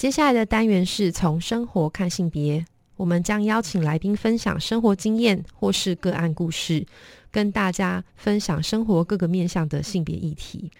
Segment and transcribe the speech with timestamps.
[0.00, 2.64] 接下来的单元是从生活看性别，
[2.96, 6.86] 我们将邀请来宾分享生活经验或是个案故事，
[7.30, 10.70] 跟大家分享生活各个面向的性别议题。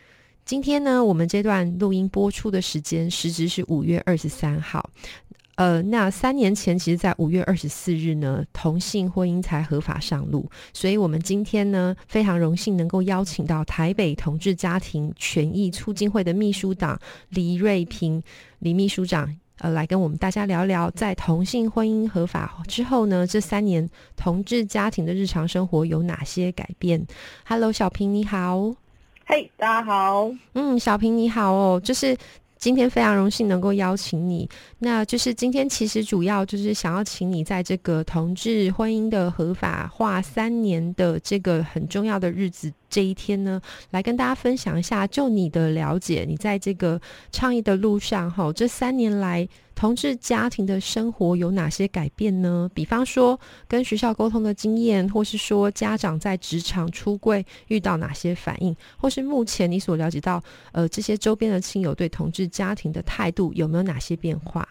[0.46, 4.88] 今天呢，我们这段录音播出的时间时值是五月二十三号。
[5.60, 10.48] 呃，那三年前，其实，在五月二十四日呢，同性婚姻才合法上路。
[10.72, 18.22] 所以，我们今天呢，非常荣幸能够邀请到台北同志家庭权益促进会的秘书长黎瑞平
[18.60, 23.86] 李秘书长，呃，来跟我们大家聊聊，在同性婚姻合法之后呢，这三年
[24.16, 27.06] 同志家庭的日常生活有哪些改变
[27.44, 28.74] ？Hello，小平你好。
[29.26, 30.30] 嘿，大家好。
[30.54, 32.16] 嗯，小平你好哦，就是。
[32.60, 34.46] 今天非常荣幸能够邀请你，
[34.78, 49.48] 那就是今天其实主要就是想要请你在这个同志婚姻的合法化三年的这个很重要的日子这一天呢，来跟大家分享一下，就你的了解，你在这个倡议的路上哈，这三年来。
[49.72, 52.70] 同志家庭的生活有哪些改变呢？
[52.74, 64.68] 比方说跟学校沟通的经验，或是说家长在职场出柜遇到哪些反应，或是目前你所了解到，呃，这些周边的亲友对同志家庭的态度有没有哪些变化？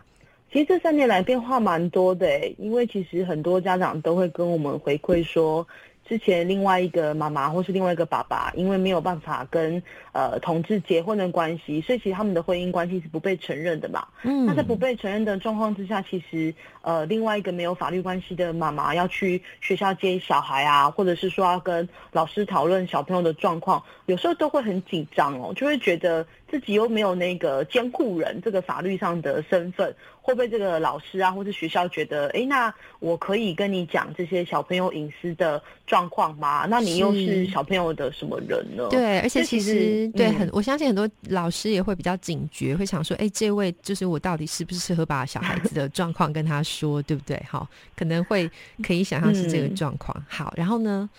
[0.54, 5.68] 其实这三年来变化蛮多的，因为其实很多家长都会跟我们回馈说。
[6.10, 14.08] 之前另外一个妈妈或是另外一个爸爸，因为没有办法跟呃同志结婚的关系，所以其实他们的婚姻关系是不被承认的嘛。
[14.24, 29.96] 嗯，那在不被承认的状况之下，其实呃另外一个没有法律关系的妈妈要去学校接小孩啊，或者是说要跟老师讨论小朋友的状况，有时候都会很紧张哦，就会觉得自己又没有那个监护人这个法律上的身份。
[30.22, 36.68] 会不会这个老师啊，或是学校觉得，哎，那我可以跟你讲这些小朋友隐私的状况吗？
[36.70, 38.88] 那你又是小朋友的什么人呢？
[38.92, 47.42] 对，而且其实对很，我相信很多老师也会比较警觉，会想说，哎，这位就是我到底适不适合把小孩子的 状况跟他说，对不对？
[47.50, 48.50] 好，可能会
[48.84, 50.16] 可以想象是这个状况。
[50.28, 51.10] 好，然后呢？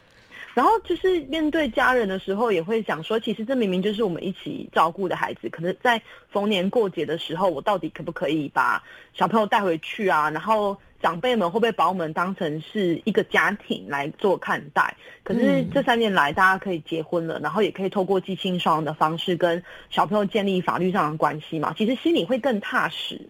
[0.52, 8.82] 然后就是面对家人的时候，也会想说，其实这明明就是我们一起照顾的孩子，可能在逢年过节的时候，我到底可不可以把
[9.14, 10.28] 小朋友带回去啊？
[10.28, 14.94] 然后长辈们会不会把我们当成是一个家庭来做看待？
[15.22, 23.20] 可是这三年来，大家可以结婚了，然后也可以透过寄亲双的方式跟小朋友建立法律上的关系嘛，其实心里会更踏实。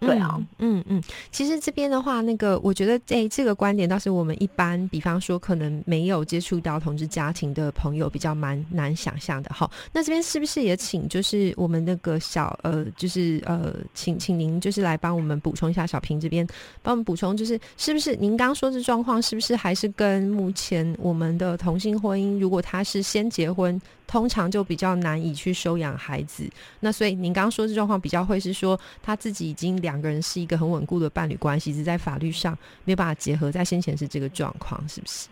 [0.00, 9.70] 对啊，嗯嗯，其实这边的话，那个我觉得，哎，这个观点倒是我们一般，比方说可能没有接触到同志家庭的朋友，比较蛮难想象的哈。
[9.92, 16.46] 那这边是不是也请，就是我们那个小呃，就是呃，请请您就是来帮我们补充一下小平这边，
[16.82, 23.80] 帮我们补充，就是是不是您刚说这状况，是不是还是跟目前我们的同性婚姻，如果他是先结婚？
[24.10, 26.50] 通常就比较难以去收养孩子，
[26.80, 32.52] 那所以您刚刚说这状况比较会是说他自己已经两个人是一个很稳固的伴侣关系，只在法律上
[32.84, 35.28] 没有办法结合，在先前是这个状况，是不是？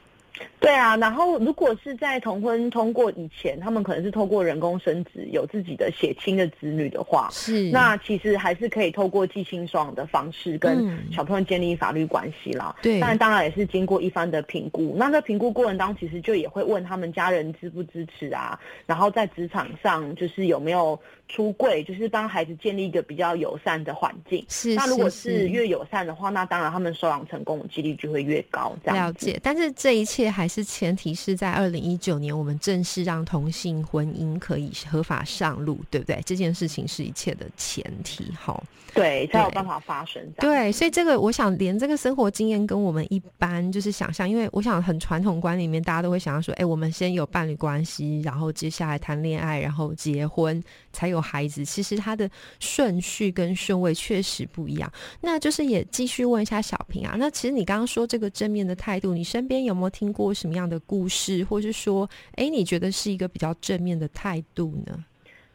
[0.61, 12.75] 对啊，然后如果是在同婚通过以前，他们可能是透过人工生殖有自己的血亲的子女的话，是那其实还是可以透过寄亲双的方式跟小朋友建立法律关系啦。
[12.83, 14.95] 对，但当然也是经过一番的评估。
[14.97, 20.99] 那在评估过程当中，其实就也会问他们家人支不支持啊，然后在职场上就是有没有。
[21.29, 24.45] 出柜就是帮孩子建立一个比较友善的环境。
[24.49, 28.75] 是，那如果是越友善的话，那当然他们收养成功的几率就会越高。
[28.83, 36.21] 这样了解，但是这一切还是前提是在二零一九年，我们正式让同性婚姻可以合法上路，对不对？
[36.25, 38.61] 这件事情是一切的前提，哈。
[38.95, 40.21] 对，才有办法发生。
[40.39, 50.61] 对，所以这个我想连这个生活经验跟我们一般就是想象，因为我想很传统观里面，大家都会想要说，哎，我们先有伴侣关系，然后接下来谈恋爱，然后结婚，
[50.99, 51.65] 才有孩子。
[51.65, 52.29] 其实他的
[52.59, 54.93] 顺序跟顺位确实不一样。
[55.21, 65.05] 那就是也继续问一下小平啊，那其实你刚刚说这个正面的态度，你身边有没有听过什么样的故事，或是说，哎，你觉得是一个比较正面的态度呢？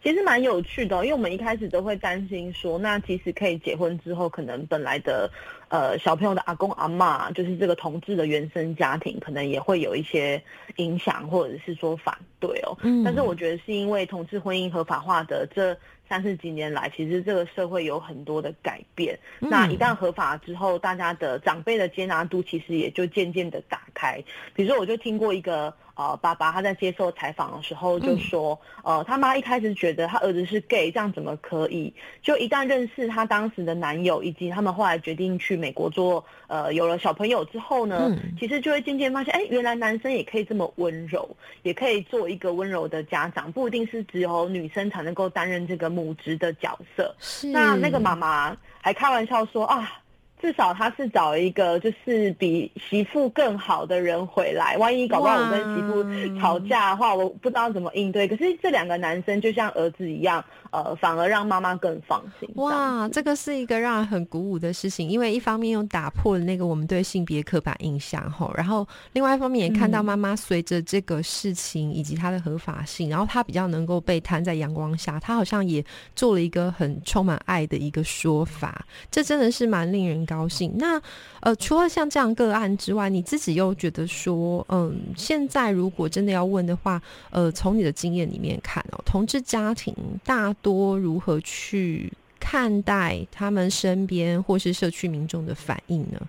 [0.03, 5.31] 其实蛮有趣的，因为我们一开始都会担心说，那其实可以结婚之后，可能本来的
[5.69, 10.43] 呃小朋友的阿公阿妈，就是这个同志的原生家庭，可能也会有一些
[10.75, 12.77] 影响，或者是说反对哦。
[12.81, 13.01] 嗯。
[13.01, 15.73] 但是我觉得是因为同志婚姻合法化的这
[16.09, 19.17] 三十几年来，其实这个社会有很多的改变。
[19.39, 24.23] 那一旦合法之后，大家的长辈的接纳度其实也就渐渐的打开。
[24.53, 25.73] 比如说，我就听过一个。
[25.95, 31.93] 呃，爸爸他在接受采访的时候就说，呃，他妈一开始觉得他儿子是 gay，这样怎么可以？
[32.19, 38.09] 就一旦认识他当时的男友，以及他们后来决定去美国做，呃，有了小朋友之后呢，
[38.39, 41.29] 其实就会渐渐发现，哎，原来男生也可以这么温柔，
[41.61, 47.15] 也可以做一个温柔的家长，不一定是只有女生才能够担任这个母职的角色。
[47.51, 49.99] 那那个妈妈还开玩笑说啊。
[50.43, 58.27] 至少他是找一个就是比媳妇更好的人回来，万一搞不好我跟媳妇吵架的话，我不知道怎么应对。
[58.27, 60.43] 可是这两个男生就像儿子一样。
[60.73, 62.49] 呃，反而让妈妈更放心。
[62.55, 75.85] 哇，这个是一个让人很鼓舞的事情，因为一方面又打破了那个我们对性别刻板印象吼，然后另外一方面也看到妈妈随着这个事情以及它的合法性，然后她比较能够被摊在阳光下，她好像也
[76.15, 80.73] 做了一个很充满爱的一个说法，这真的是蛮令人高兴。
[80.77, 80.99] 那
[81.41, 86.99] 呃，除了像这样个案之外，你自己又觉得说，嗯，现在如果真的要问的话，
[87.29, 89.93] 呃，从你的经验里面看哦，同志家庭
[90.23, 90.51] 大。
[90.63, 92.09] 多如何去
[92.39, 96.21] 看待他们身边或是社区民众的反应呢？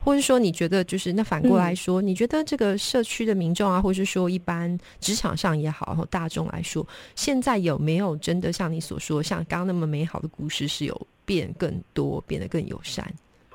[0.00, 13.12] 或者说，你觉得就是那反过来说，你觉得这个社区的民众啊，或是说一般职场上也好，然后大众来说，现在有没有真的像你所说，像刚刚那么美好的故事，是有变更多，变得更友善？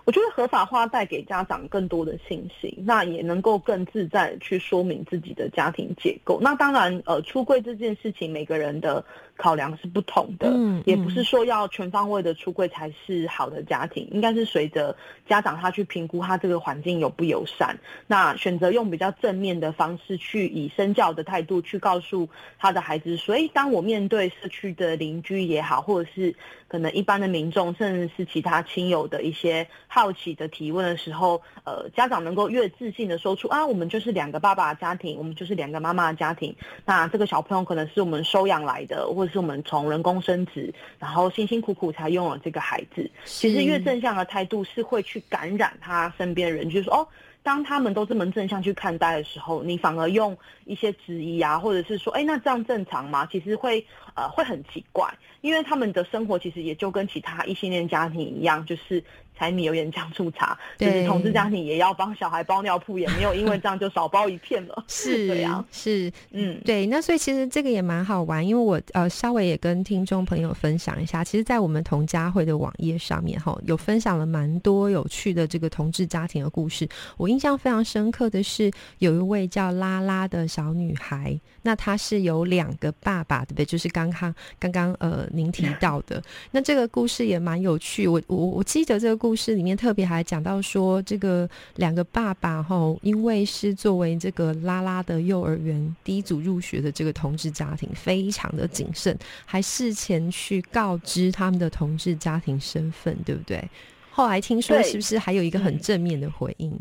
[0.07, 6.39] 我觉得合法化带给家长更多的信心，那也能够更自在去说明自己的家庭结构。
[6.41, 9.03] 那当然，呃，出柜这件事情，每个人的。
[9.39, 14.97] 考量是不同的，嗯也不是说要全方位的出柜才是好的家庭，应该是随着
[15.29, 17.77] 家长他去评估他这个环境友不友善，
[18.07, 22.27] 那选择用比较正面的方式去以身教的态度去告诉
[22.57, 23.15] 他的孩子。
[23.15, 26.33] 所以，当我面对社区的邻居也好，或者是
[26.67, 36.55] 可能一般的民众，甚至是其他亲友的一些好奇的提问的时候，呃，家长能够越自信的说出啊，我们就是两个爸爸的家庭，我们就是两个妈妈的家庭，
[36.85, 43.09] 那这个小朋友可能是我们收养来的，或者是我们从人工生殖，然后辛辛苦苦才拥有这个孩子。
[43.25, 47.07] 其实越正向的态度是会去感染他身边人，就是说哦，
[47.41, 53.27] 当他们都这么正向去看待的时候，你反而用一些质疑啊，或者是说，哎，那这样正常吗？
[53.31, 53.83] 其实会
[54.13, 55.11] 呃会很奇怪，
[55.41, 59.03] 因为他们的生活其实也就跟其他异性恋家庭一样，就是。
[59.37, 64.83] 柴米油盐酱醋茶， 就是同志家庭也要帮小孩包尿布，也没有因为这样就少包一片了。
[64.87, 66.85] 是，对呀，是，嗯，对。
[66.87, 76.87] 那所以其实这个也蛮好玩，因为我呃稍微也跟听众朋友分享一下，其实，在我们同家会的网页上面哈，有分享了蛮多有趣的这个同志家庭的故事。
[77.17, 83.65] 我印象非常深刻的是，有一位叫拉拉的小女孩，那她是有两个爸爸，对不对？
[83.65, 88.07] 就是刚刚刚刚呃您提到的， 那这个故事也蛮有趣。
[88.07, 89.26] 我我我记得这个故。
[89.27, 103.61] 故事里面特别还讲到说，这个两个爸爸哈，因为是作为这个拉拉的幼儿园第一组入学的这个同志家庭，非常的谨慎，还事前去告知他们的同志家庭身份，对不对？
[104.09, 106.71] 后来听说是不是还有一个很正面的回应？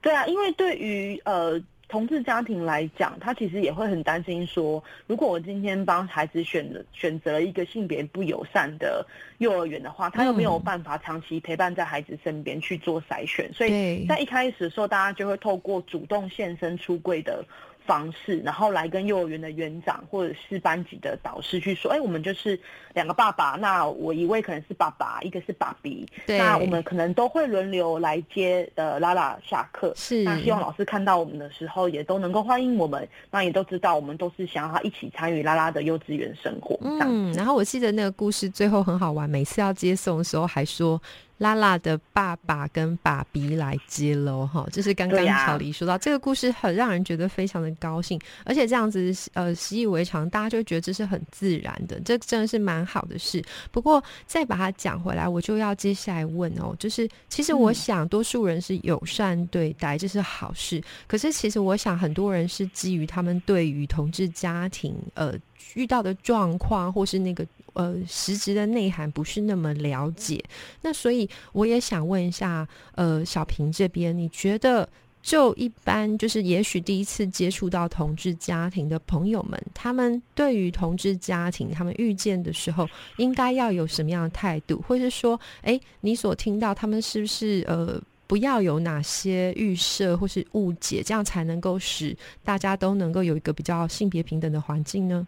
[0.00, 1.62] 对啊，因为对于呃。
[1.88, 9.06] 同志家庭来讲，他其实也会很担心说，如果我今天帮孩子选了选择了一个性别不友善的
[9.38, 17.44] 幼儿园的话，他又没有办法长期陪伴在孩子身边去做筛选，所以在一开始的时候，大家就会透过主动现身出柜的。
[17.86, 22.58] 方式，然后来跟幼儿园的园长或者是班级的导师去说，哎，我们就是
[22.92, 41.00] 两个爸爸，那我一位可能是爸爸，一个是爸比，那我们可能都会轮流来接呃拉拉下课，是，那希望老师看到我们的时候也都能够欢迎我们，那也都知道我们都是想要他一起参与拉拉的幼稚园生活，嗯，然后我记得那个故事最后很好玩，每次要接送的时候还说。
[41.38, 53.44] 拉拉的爸爸跟爸比来接喽，哈，就是刚刚小黎说到这个故事，很让人觉得非常的高兴，而且这样子呃习以为常，大家就觉得这是很自然的，这真的是蛮好的事。
[53.70, 65.34] 不过再把它讲回来，我就要接下来问哦，就是其实我想多数人是友善对待，这是好事，可是其实我想很多人是基于他们对于同志家庭呃
[65.74, 67.46] 遇到的状况或是那个。
[67.76, 70.42] 呃，实质的内涵不是那么了解，
[70.80, 74.88] 那所以我也想问一下，呃，小平这边，你觉得
[75.22, 95.26] 就一般，就是也许第一次接触到同志家庭的朋友们，他们对于同志家庭，他们遇见的时候，应该要有什么样的态度，或是说，哎，你所听到他们是不是呃，不要有哪些预设或是误解，这样才能够使大家都能够有一个比较性别平等的环境呢？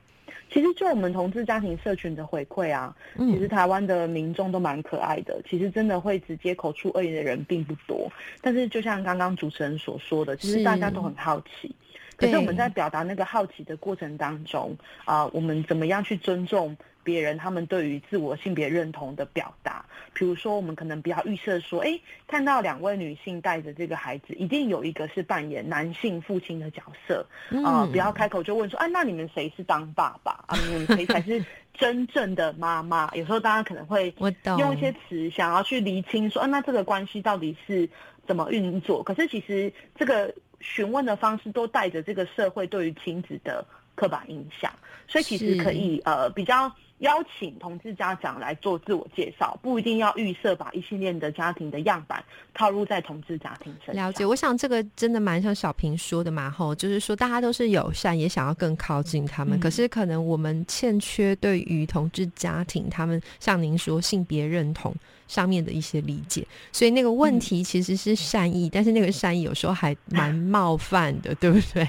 [0.50, 5.40] 其实就我们同志家庭社群的回馈啊，嗯其实台湾的民众都蛮可爱的。
[5.48, 11.74] 其实真的会直接口出恶言的人并不多，但是就像刚刚主持人所说的，其实大家都很好奇。
[12.18, 19.84] 可是我们在表达那个好奇的过程当中，啊、我们怎么样去尊重别人他们对于自我性别认同的表达？
[20.12, 27.24] 比如说，我们可能不要预设说，哎，看到两位女性带着这个孩子，一定有一个是扮演男性父亲的角色，
[27.64, 30.58] 啊、嗯不要开口就问说，哎、那你们谁是当爸爸啊？
[30.66, 33.08] 你们谁才是真正的妈妈？
[33.14, 34.12] 有时候大家可能会，
[34.58, 37.88] 用一些词想要去厘清说，啊，那这个关系到底是
[38.28, 39.02] 怎么运作？
[39.02, 43.66] 可是其实这个询问的方式都带着这个社会对于亲子的
[43.96, 44.70] 刻板印象，
[45.08, 54.04] 所以其实可以呃比较邀请同志家长来做自我介绍，不一定要预设把一系列的家庭的样板套入在同志家庭身上。
[54.04, 64.94] 了解，我想这个真的蛮像小平说的嘛，吼，就是说大家都是友善，也想要更靠近他们，嗯可是可能我们欠缺对于同志家庭他们像您说性别认同
[65.28, 71.88] 上面的一些理解，所以那个问题其实是善意，但是那个善意有时候还蛮冒犯的， 对不对？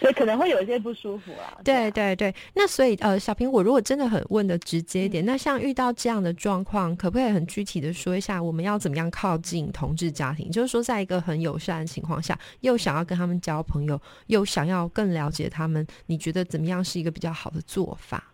[0.00, 1.56] 所以可能会有一些不舒服啊。
[1.62, 10.50] 对啊对对，那所以呃，小苹果如果真的很问的直接一点，那像遇到这样的状况，可不可以很具体的说一下，我们要怎么样靠近同志家庭？
[10.50, 18.31] 就是说，在一个很友善的情况下，又想要跟他们交朋友，又想要更了解他们，你觉得怎么样是一个比较好的做法？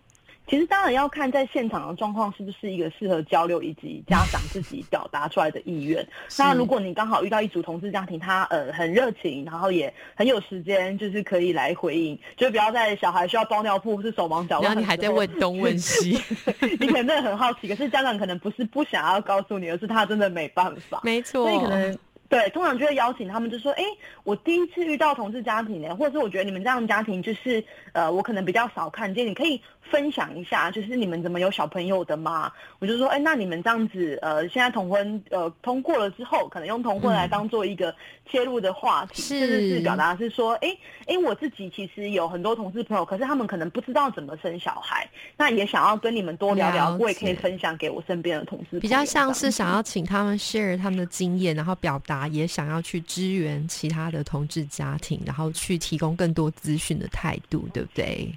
[0.49, 6.07] 其实当然要看在现场的状况是不是一个适合交流，以及家长自己表达出来的意愿。
[6.39, 16.19] 那如果你刚好遇到一组同志家庭，他呃很热情，然后也很有时间，就是可以来回应，就不要在小孩需要包尿布或是手忙脚乱，然后你还在问，东问西，
[16.81, 21.01] 你可能真的很好奇，可是家长可能不是不想要告诉你，而是他真的没办法。
[21.05, 23.83] 没错，所以可能对，通常就会邀请他们，就说：“哎，
[24.23, 37.95] 我第一次遇到同志家庭呢，或者是我觉得你们这样的家庭，就是呃，我可能比较少看见，你可以分享一下，就是你们怎么有小朋友的吗？”我就说：“哎，那你们这样子，呃，现在同婚呃通过了之后，可能用同婚来当做一个
[38.31, 39.81] 切入的话题，是甚至是。
[39.81, 58.29] 表达是说：哎哎，我自己其实有很多同事朋友，可是他们可能不知道怎么生小孩，那也想要跟你们多聊聊，我也可以分享给我身边的同事，比较像是想要请他们 share 他们的经验，然后表达，也想要去支援其他的同志家庭，然后去提供更多资讯的态度，对不对？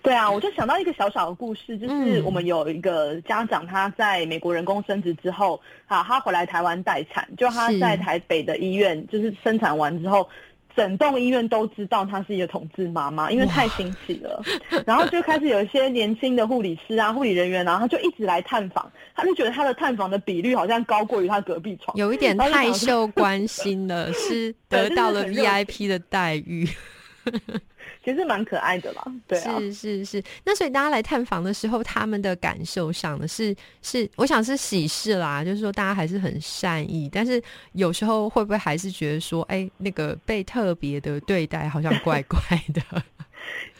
[0.00, 10.28] 对啊，我就想到一个小小的故事，就是嗯我们有一个家长，他在美国人工生殖之后，啊，他回来台湾待产，就他在台北的医院，就是生产完之后。
[10.76, 14.42] 整栋医院都知道她是一个同志妈妈，因为太新奇了，
[14.86, 26.68] 然后就开始有一些年轻的护理师啊、护理人员啊，他就一直来探访，他就觉得他的探访的比率好像高过于他隔壁床，有一点太受关心了，是 得到了 VIP 的待遇。
[28.08, 42.38] 其实蛮可爱的啦，对啊，是是是，那所以大家来探访的时候，他们的感受上呢，是是，我想是喜事啦，就是说大家还是很善意，但是有时候会不会还是觉得说，哎，那个被特别的对待好像怪怪
[42.72, 42.82] 的？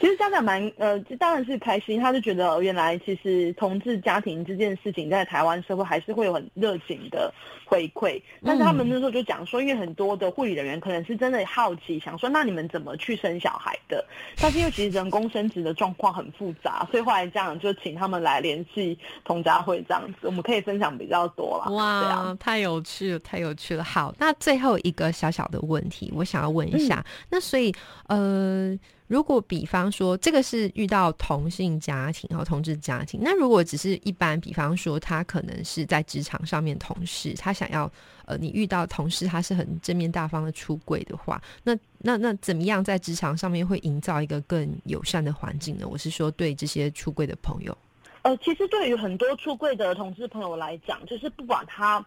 [0.00, 7.32] 其实家长蛮呃，这当然是开心，他就觉得呃原来其实同志家庭这件事情在台湾社会还是会有很热情的
[7.64, 8.22] 回馈。
[8.44, 14.04] 但是他们那时候就讲说，因为很多的护理人员可能是真的好奇，想说那你们怎么去生小孩的？
[14.40, 21.72] 但是因为其实人工生殖的状况很复杂，所以后来家长就请他们来联系同家会这样子，我们可以分享比较多啦。
[21.72, 23.82] 哇啊，，太有趣了，太有趣了。
[23.82, 27.75] 好，那最后一个小小的问题，我想要问一下，那所以
[28.06, 28.78] 呃。
[29.08, 37.90] 如果比方说这个是遇到同性家庭和同志家庭，那如果只是一般，比方说他可能是在职场上面同事，他想要
[38.26, 45.88] 呃你遇到同事他是很正面大方的出柜的话，那那那怎么样在职场上面会营造一个更友善的环境呢？
[45.88, 47.76] 我是说对这些出柜的朋友，
[48.22, 52.04] 呃，其实对于很多出柜的同志朋友来讲，就是不管他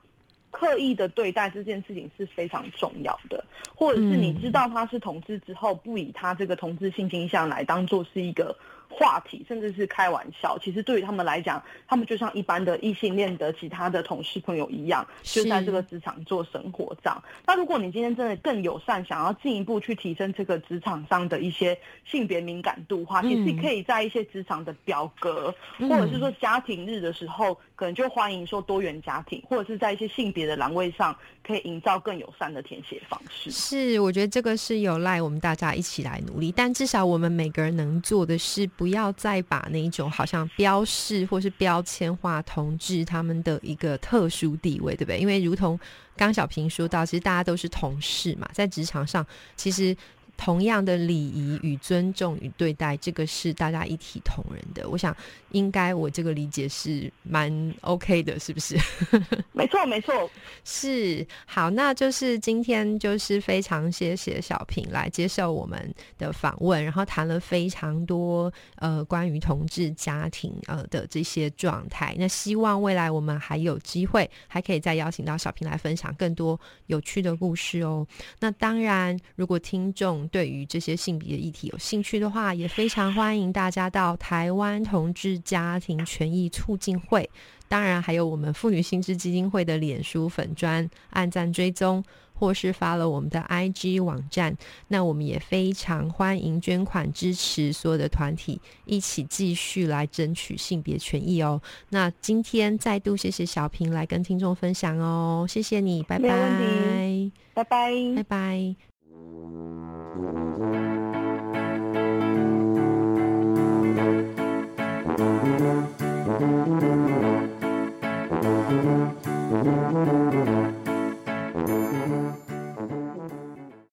[0.52, 3.44] 刻意的对待这件事情是非常重要的，
[3.74, 8.56] 或者是你知道他是同志之后，不以他这个同志性倾向来当做是一个
[8.92, 10.58] 话题，甚至是开玩笑。
[10.60, 17.24] 其实对于他们来讲，他们就像一般的异性恋的其他的同事朋友一样，就在这个职场做生活这样。
[17.46, 33.50] 那如果你今天真的更友善，想要进一步去提升这个职场上的一些性别敏感度的话，其实可以在一些职场的表格，嗯或者是说家庭日的时候，可能就欢迎说多元家庭，或者是在一些性别的栏位上，可以营造更友善的填写方式。
[33.50, 45.20] 是，我觉得这个是有赖我们大家一起来努力，但至少我们每个人能做的是，不要再把那一种好像标示或是标签化同志他们的一个特殊地位，对不对？
[45.20, 45.80] 因为如同
[46.18, 49.24] 刚小平说到，其实大家都是同事嘛，在职场上，
[49.56, 49.96] 其实。
[50.44, 54.90] 同样的礼仪与尊重与对待，这个是大家一体同仁的。
[54.90, 55.16] 我想，
[55.52, 58.76] 应该我这个理解是蛮 OK 的，是不是？
[59.54, 60.28] 没错，没错，
[60.64, 61.70] 是好。
[61.70, 72.16] 那就是今天就是非常谢谢小平来接受我们的访问，然后谈了非常多呃关于同志家庭呃的这些状态。
[72.18, 78.08] 那希望未来我们还有机会，还可以再邀请到小平来分享更多有趣的故事哦。
[78.40, 87.30] 那当然，如果听众对于这些性别议题有兴趣的话，也非常欢迎大家到台湾同志家庭权益促进会，
[87.68, 94.56] 当然还有我们妇女新知基金会的脸书粉专按赞追踪，或是发了我们的 IG 网站。
[94.88, 101.62] 那我们也非常欢迎捐款支持所有的团体，一起继续来争取性别权益哦。
[101.90, 108.76] 那今天再度谢谢小平来跟听众分享哦，谢谢你，拜拜，拜拜，拜拜。